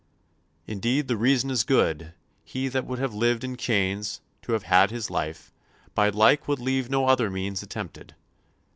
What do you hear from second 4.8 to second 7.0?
his life, by like would leave